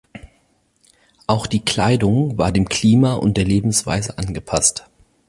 Auch 1.27 1.45
die 1.45 1.63
Kleidung 1.63 2.35
war 2.39 2.51
dem 2.51 2.67
Klima 2.67 3.13
und 3.13 3.37
der 3.37 3.45
Lebensweise 3.45 4.17
angepasst. 4.17 4.85